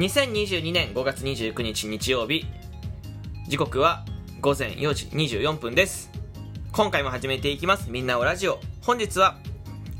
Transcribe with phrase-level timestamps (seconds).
[0.00, 2.46] 2022年5月29日日曜日
[3.48, 4.06] 時刻は
[4.40, 6.10] 午前4時24分です
[6.72, 9.36] 今回も始めていきますみんなおラジオ本日は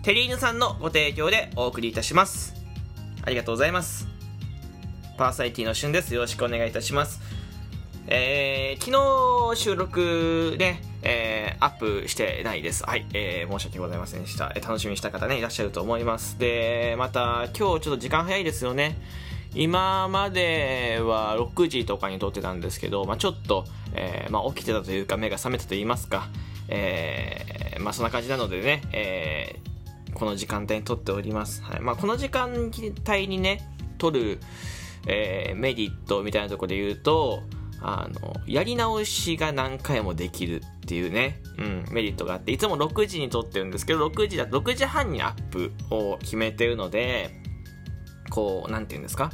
[0.03, 2.55] テリーヌさんのご提供でお送りいたします
[3.21, 4.09] ありがとうございます
[5.18, 7.21] パーサイティのしゅんですよろしくお願いいたします
[8.07, 12.82] えー、昨日収録ね、えー、アップしてないです。
[12.85, 14.53] はい、えー、申し訳ございませんでした。
[14.57, 16.37] え、楽しみにした方ね、いらっしゃると思います。
[16.37, 18.96] で、また、今日ちょっと時間早いですよね。
[19.54, 23.64] 今までは6時とかに撮ってたんですけど、まあ、ちょっと、
[23.95, 26.29] えーまあ、起きてたというか、目が覚めたと言いますか、
[26.68, 31.63] えー、まあ、そんな感じなのでね、えー、この時間帯に撮っております。
[31.63, 32.70] はいまあ、この時間
[33.09, 34.39] 帯にね、撮る、
[35.06, 37.42] え、メリットみたいなところで言うと、
[37.83, 47.40] あの、やり直しが何回もできるっていうね、うん、メリットがあって、いつも6時に撮ってるんですけど、6時だと6時半にアップを決めてるので、
[48.31, 49.31] こう、なんて言うんですか？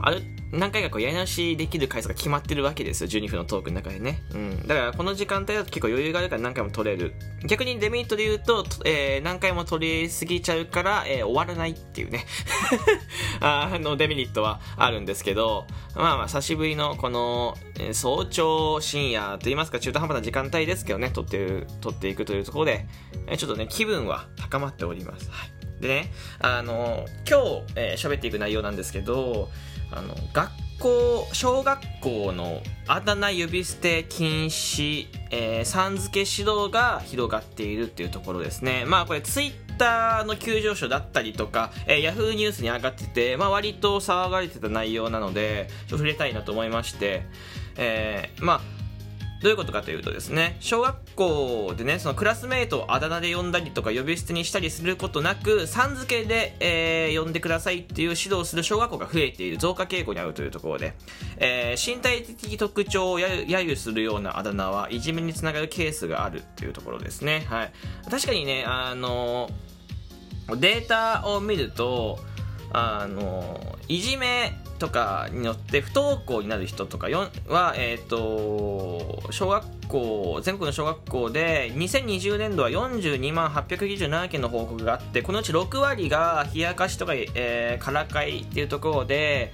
[0.00, 3.10] ある、何回かこうやり直しできる回数が決まってるわけですよ。
[3.10, 4.22] 12分のトークの中でね。
[4.34, 4.66] うん。
[4.66, 7.14] だからこの時間帯だと結構余裕があるから何回も撮れる。
[7.46, 12.24] 逆にデメリットで言うと、えー、何回も撮りすぎちゃうから、えー、終わらないっていうね。
[13.40, 22.86] あの、デメリットはあるんですけど、まあまあ、久しぶりのこの、えー、早朝深夜と言いますか中途半端な時間帯ですけどね、撮ってる、撮っていくというところで、
[23.26, 25.30] え、ちょっとね、気分は高まっております。
[25.30, 25.61] はい。
[25.82, 29.50] でね、あの、今日、えー、喋っていく内容なんですけど、
[29.90, 38.84] あの、学校、小学校のあだ名呼び捨て禁止、えー、さん付け指導が広がっているっていうところですね。
[38.86, 47.24] まあこれツイッターの急上昇だったりとか、えー、ヤフーニュースに上がってて、まあ割と騒がれてた内容なので、触れたいなと思いまして、
[47.76, 48.81] えー、まあ
[49.42, 60.94] どういうことかというとですね、小学校でね、そのクラスメイトをあだ名で呼んだりとか呼び捨てにしたりすることなく、さん付けで、えー、呼んでくださいっていう指導する小学校が増えている増加傾向にあるというところで、
[61.38, 67.44] えー、身体的特徴を揶揄するようなあだ名はいじめにつながるケースがあるというところですね。
[67.48, 67.72] はい。
[68.08, 69.50] 確かにね、あの、
[70.56, 72.18] データを見ると、
[72.72, 77.06] あの、いじめとかによって不登校になる人とか
[77.46, 89.52] は、え、ー、と、小学校、全国の小学校で2020年度は42万897件の報告があって、このうち6割が冷やかしとか、えー、からかいっていうところで、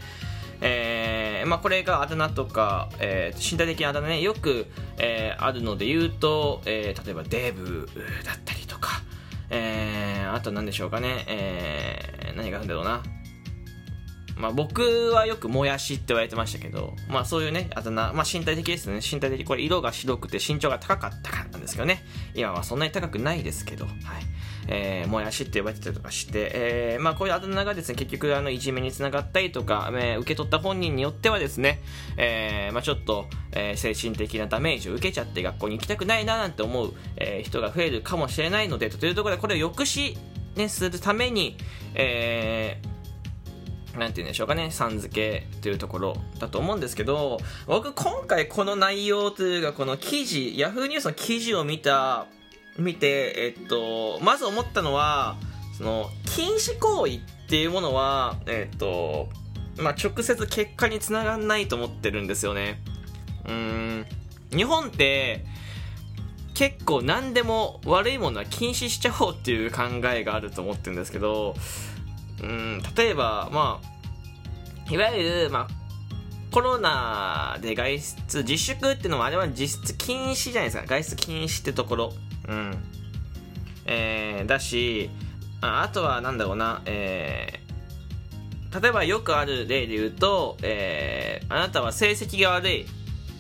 [0.62, 4.64] えーまあ、これがあだ名とか、えー、身体的なあだ名ね、よく、
[4.96, 7.86] えー、あるので言うと、えー、例えばデーブ
[8.24, 9.02] だったりとか、
[9.50, 13.02] えー、あと何でしょうかね、えー、何があるんだろうな。
[14.38, 19.00] まあ、僕はよくもやしって言われてましたけど、まあそういうね、あだ名、まあ身体的ですね。
[19.00, 22.04] 身体的、これ色が白くて身長が高かったからなんですけどね。
[22.34, 23.94] 今はそんなに高くないですけど、はい。
[24.71, 31.81] えー、もやしって呼ばれてたりとかして、えー、まあこういうあだ名がですね、結局あの、いじめにつながったりとか、えー、受け取った本人によってはですね、
[32.16, 40.19] えー、まあちょっと、えー、精神的なダメージを受けちゃって学校に行きたくないななんて思う、えー、人が増えるかもしれないので、というところでこれを抑止、
[40.56, 41.56] ね、するために、
[41.94, 42.88] えー、
[43.98, 52.26] なんて言うんでしょうかね、さん付けというところだと思うんですけど、僕今回この内容というか、この記事、ヤフーニュースの記事を見た、
[52.78, 55.37] 見て、えっと、まず思ったのは、
[55.76, 59.28] その、禁止行為っていうものは、えっと、
[59.78, 62.81] まあ、直接結果につながんないと思ってるんですよね。
[63.48, 64.06] うん、
[64.50, 65.44] 日本って、
[66.54, 71.54] 結構何でも悪いものは禁止しちゃおうっていう考えがあると思ってるんですけど、
[72.43, 75.69] うん、例えば、まあ、いわゆる、まあ、
[76.50, 80.87] コロナで外出、自粛っていうのもあれは実質禁止じゃないですか。
[80.87, 82.12] 外出禁止ってところ。
[82.49, 82.76] うん。
[83.87, 85.10] えー、だし、
[85.60, 92.87] ああとはなんだろうな、えー、例えばよくある例で言うと、えー、あなたは成績が悪い。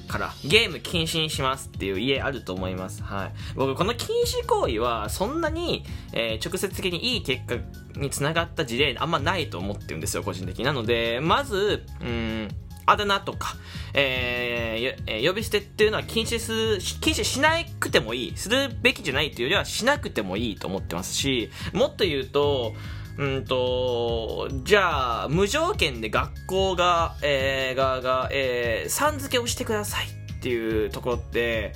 [0.08, 3.02] からゲーム禁止にしますっていう家あると思います。
[3.02, 3.32] はい。
[3.54, 7.56] 僕、この禁止行為はそんなに、えー、直接的にいい結果
[7.96, 10.64] につながった事例あんまないと思ってるんですよ、個人的に。
[10.64, 12.48] なので、まず、うん、
[12.86, 13.54] あだ名とか、
[13.92, 18.36] えー、呼び捨てっていうのは禁止する、禁止しなくてもいい。
[18.36, 22.74] するべきじゃないっていうよりはしなくてもいいと思ってますし、もっと言うと、
[23.18, 31.72] うんと、じゃあ、無条件で学校が、えー、側が、えー、さん付けをしてくださいっていうところって、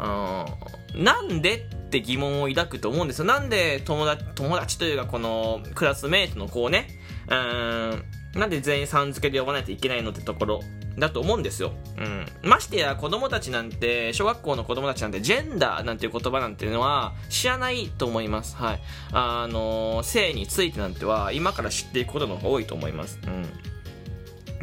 [0.00, 3.26] うん、なんでって疑問を抱くと思うんですよ。
[3.26, 6.88] なんで友達、友達というかこのクラスメイトの子をね、
[7.28, 10.60] うん、なんで全員さん付けで呼ばないといけないのってところ
[10.98, 11.72] だと思うんですよ。
[11.96, 12.26] うん。
[12.42, 18.56] ましてや子供たちなんて、小学校の子供たちなんて、ジェンダーなんていう言葉なんていうのは知らないと思います。
[18.56, 18.80] はい。
[19.12, 23.18] あの、性についてなんては今から知っていくことの方が多いと思います。
[23.26, 23.46] うん。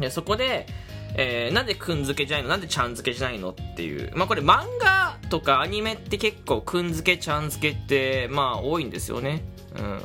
[0.00, 0.66] でそこで、
[1.14, 2.50] えー、なんでくんづけじゃないの？
[2.50, 4.12] なんでちゃんづけじゃないのっていう。
[4.14, 9.42] まあこれ漫画とかアニメって結構くんづけちゃんづけってまあ多いんですよね。
[9.78, 10.00] うん。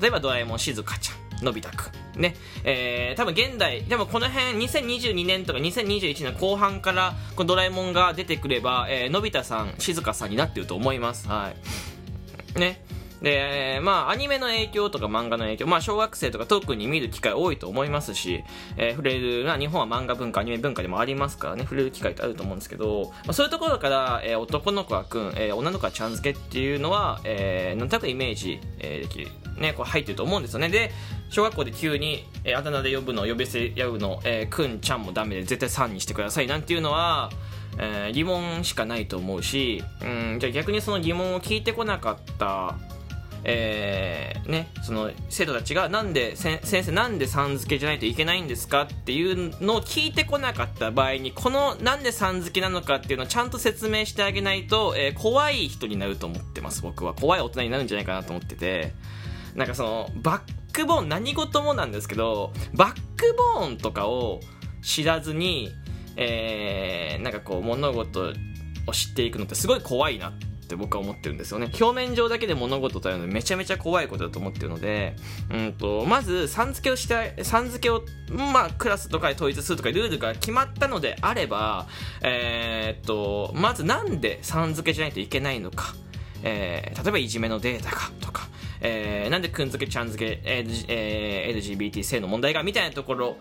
[0.00, 2.20] 例えばドラえもんしずかちゃん、のび太くん。
[2.20, 2.34] ね。
[2.64, 11.28] えー、多分現代、でもこの辺2022年とか2021年後半からこのドラえもんが出てくれば、えー、のび太さん、しずかさんになってると思います。
[11.28, 11.52] は
[12.56, 12.58] い。
[12.58, 12.84] ね。
[13.22, 18.42] で、まあ、アニメの影響とか漫画の影響、まあ、小学生とか特に見る機会多いと思いますし、
[18.76, 29.28] えー、触れる、まあ、日本は漫画文化、アニメ文化でもありますからね、触れる機会ってあると思うんですけど、まあ、そういうところから、えー、男の子はくん、えー、女の子はちゃん付けっていうのは、えー、なんとなくイメージ、えー、できる、
[29.62, 30.68] ね、こう入ってると思うんですよね。
[30.68, 30.92] で、
[31.30, 37.30] 小学校で急に、えー、あだ名で呼ぶの、呼び捨て呼ぶの、えー、くんちゃんもダメで絶対さんにしてくださいなんていうのは、
[37.78, 42.76] えー、疑問しかないと思うし、うん、じゃあ逆にその疑問を聞いてこなかった
[43.44, 58.92] えー、ね、その生徒たちがなんで先生なんでさん付けじゃないといけないんですかっていうのを聞いてこなかった場合にこのなんでさん付けなのかっていうのをちゃんと説明してあげないと、えー、怖い人になると思ってます僕は怖い大人になるんじゃないかなと思ってて
[59.54, 60.40] なんかそのバッ
[60.72, 64.40] クボーン何事もなんですけどバックボーンとかを
[64.82, 65.70] 知らずに、
[66.16, 68.32] えー、なんかこう物事
[68.86, 70.32] を知っていくのってすごい怖いなっ
[70.72, 71.70] て僕は思ってるんですよね。
[71.80, 75.14] 表面上だけで物事というのめちゃめちゃ怖いことだと思ってるので、
[75.50, 81.86] うんと、まずさん付けをしてさん付けを、まあ、クラスとかで統一するとかルールが決まったのであれば、
[82.22, 85.94] えー、っとまずなんでさん付けじゃないといけないのか、
[86.42, 88.31] えー、例えばいじめのデータかとか、
[88.82, 93.36] えー、なんでくん付けちゃん付け、えーえ、LGBT 性の問題がみたいなところ、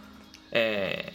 [0.52, 1.14] え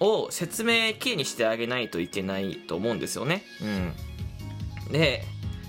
[0.00, 3.42] ー、を説明きれいにしてあげないといけないと思うんですよね。
[3.62, 3.92] うん
[4.90, 5.24] で、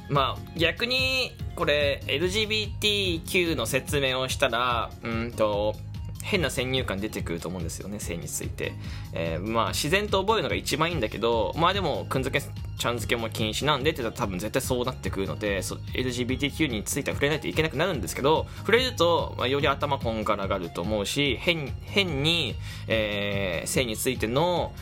[0.10, 5.76] まあ、逆に、これ、LGBTQ の説明をしたら、うんと、
[6.24, 8.74] 変な先入観出てくると思うんですよね、性について。
[9.14, 12.42] えー、まあ、自然と覚えるのが一番いいんだけど、まあでも、くんづけ、
[12.78, 22.56] ちゃん付けも禁止なんでって多分絶対そうなってくるので、LGBTQ については触れないといけなくなるんですけど、触れると、まあ、より頭こんがらがると思うし、変、変に、
[22.88, 24.74] えー、性についての、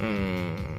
[0.00, 0.76] うん、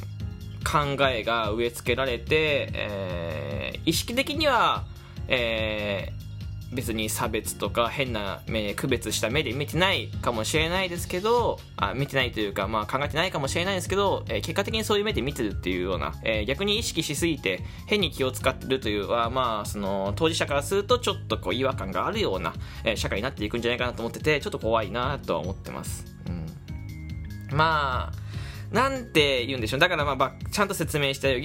[0.66, 4.84] 考えが植え付けられて、えー、意識的には、
[5.30, 6.25] えー、
[6.74, 22.54] 別に差別とか変な目区別した目で見てないかもしれないですけどあ見てないというか、まあ、考えてないかもしれないですけど、えー、結果的にそういう目で見てるっていうような、えー、逆に意識しすぎて変に気を使ってるというは、まあ、その当事者からするとちょっとこう違和感があるような、
[22.84, 28.26] えー、社会になっていくんじゃないかなと思っててちょっと怖いなとは思ってます、うん、まあ
[28.72, 29.80] なんて言うんでしょう。
[29.80, 31.40] だからまあ、ちゃんと説明したよ、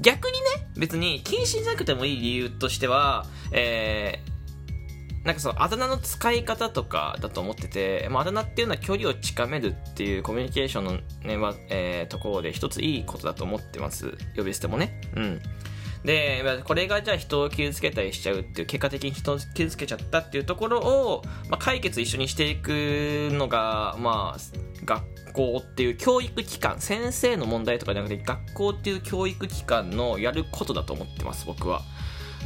[0.00, 4.31] 逆にね、別に禁止じゃなくてもいい理由としては、えー、
[5.24, 14.16] なんかそのあだ名の使い方とかだと思ってて、まあ、あだ名っていうのは距離を近めるっていうコミュニケーションのね、まえー、ところで一ついいことだと思ってます。
[14.36, 15.00] 呼び捨てもね。
[15.14, 15.42] うん。
[16.04, 24.40] で、これがじゃあ人を傷つけたりしちゃうっていう、結果的に人を傷つけちゃったっていうところを、まあ、解決一緒にしていくのが、まあ、
[24.84, 31.82] 学校っていう教育機関、先生の問題とかじゃなくて、学校っていう教育機関のやることだと思ってます、僕は。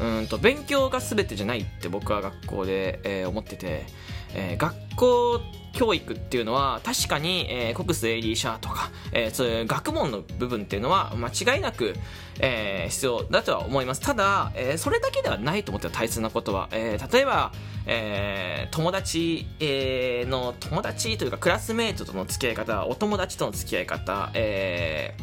[0.00, 3.86] うんと、勉強が全てじゃないって僕は学校で、えー、思ってて、
[4.34, 5.40] えー、学校
[5.76, 11.94] 教育っていうのは確かに、えー、国数エリーシャーとか、えー、そういう学問の部分っていうのは間違いなく、
[12.40, 14.00] えー、必要だとは思います。
[14.00, 17.52] ただ、えー、それだけではないと思って大切なことは、えー、例えば、
[17.86, 25.14] えー、友達、えー、の友達というかクラスメートとの付き合い方お友達との付き合い方、え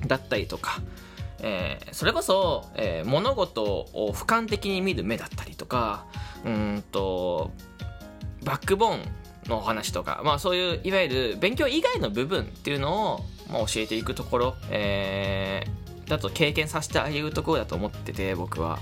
[0.00, 0.80] ー、だったりとか。
[1.40, 6.06] えー、それこそ、えー、物事を俯瞰的に見る目だったりとか
[6.44, 7.52] うんと
[8.42, 9.00] バックボーン
[9.48, 18.78] のお話とか、まあそういういわゆる勉強以外の部分っていうのを、まあ、教えていくところ、えー、だと経験させてあげるところだと思ってて僕は。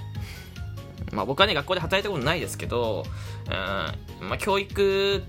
[1.13, 3.05] まあ僕はね学校で働いたことないですけど、
[3.47, 3.49] う
[4.25, 5.23] んまあ、教育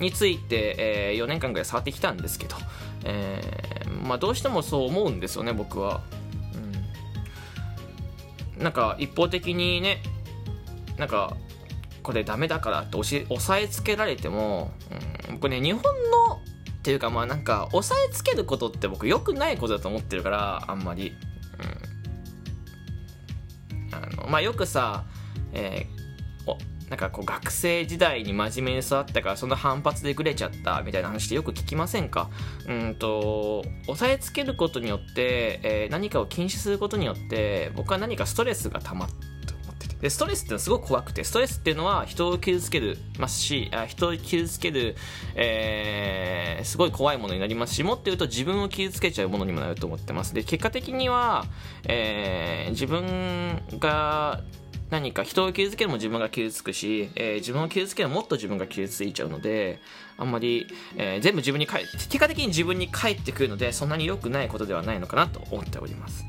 [0.00, 2.56] について、えー、4年間ぐらい触ってきたんですけど、
[3.04, 6.00] えー、まあどうしてもそう思うんですよね僕は。
[8.62, 10.02] なんか一方的にね
[10.98, 11.36] なんか
[12.02, 14.72] これダメだからって押さえつけられても、
[15.28, 16.40] うん、僕ね日本の
[16.82, 21.12] っていうかまあなんか押さえつけることって僕良くないことだと思ってるからあんまり、
[23.80, 25.04] うん、あのまあよくさ、
[25.52, 32.28] えー、なんかこう学生時代に真面目に育ったからその反発でグレちゃったみたいな話ってよく聞きませんか？
[32.68, 39.14] うんと押さえつけることによって、えー、何かを禁止することによって僕は何かストレスが溜まって
[40.02, 44.96] でストレスってのはすごく怖くてストレスっていうのは人を傷つけるますしあ人を傷つける、
[45.36, 47.74] えー、すごい怖いものになります。
[47.74, 50.34] しもっと言うと自分を傷つけちゃうものにもなると思ってます。
[50.34, 51.46] で結果的には、
[51.86, 54.42] えー、自分が
[54.92, 59.80] 何か人を傷つけるも自分が傷つくし、えー、自分を傷つけるももっと自分が傷ついちゃうので
[60.18, 66.26] あんまり、えー、全部自分に返結果的に自分に返ってくるのでそんなに良くないことではないのかなと思っております、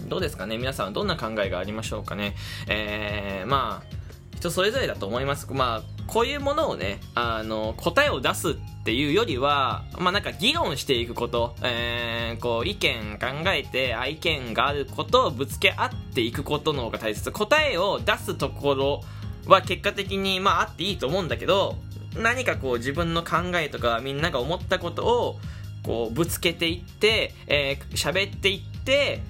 [0.00, 0.58] うん、どうですかね？
[0.58, 2.34] 皆さんはどんな考えがありましょうかね？
[2.66, 3.96] えー、まあ
[4.36, 5.46] 人それぞれだと思います。
[5.52, 17.30] まあ、こういうものをね、あの、答えを出すっていうよりは、まあなんか議論していくこと、えー、こう、意見考えて、愛見があることをぶつけ合っていくことの方が大切。
[17.30, 19.00] 答えを出すところ
[19.46, 21.76] は結果的に、まああっていいと思うんだけど、
[22.16, 25.38] 何かこう自分の考えとかみんなが思ったことを、
[25.82, 29.20] こう、ぶつけていって、えー、喋っていって、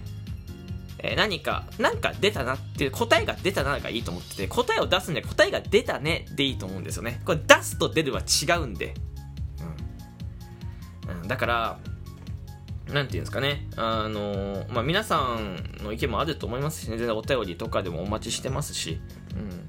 [1.01, 7.21] えー、何か、なんか出たなっていう、答えが出たながいいと思ってて、答えを出すんで答えが出たねでいいと思うんですよね。
[7.25, 8.95] これ出すと出るは違うんで。
[11.07, 11.21] うん。
[11.23, 11.79] うん、だから、
[12.93, 13.69] なんていうんですかね。
[13.77, 19.01] あの、まあ、皆さんの意見もあると思いますしね、全然お便りとかでもお待ちしてますし、
[19.35, 19.69] うん。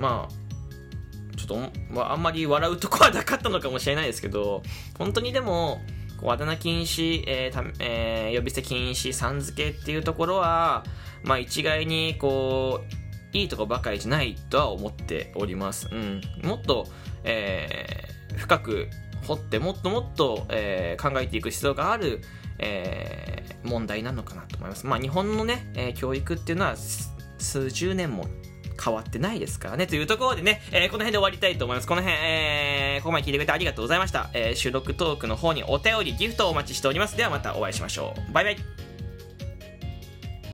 [0.00, 1.56] まあ、ちょっと、
[1.94, 4.62] まあ、あんまり笑うとこはなかったのかもしれないですけど、
[4.98, 5.82] 本当にでも、
[6.20, 10.84] こうあだ名禁止、えーえー、呼び捨て禁止、さん付けっていうところは、
[11.24, 12.82] まあ一概にこ
[13.32, 15.88] う、いいとこばかりじゃないとは思っております。
[15.90, 16.20] うん。
[16.42, 16.86] もっと、
[17.24, 18.88] えー、深く
[19.26, 22.20] 掘って、もっともっと、えー、考えていく必要がある、
[22.58, 24.86] えー、問題なのかなと思います。
[24.86, 28.26] まあ日本のね、えー、教育っていうのは数十年も
[28.82, 29.86] 変わってないですからね。
[29.86, 31.88] というところでね、えー、この辺で終わりたいと思います。
[31.88, 34.30] この辺、えー、ここまで聞いてくれてありがとうございました。
[34.32, 37.16] えー、収録トークの方にお便り、ギフトをお待ちしております。
[37.16, 38.32] ではまたお会いしましょう。
[38.32, 38.89] バイバイ。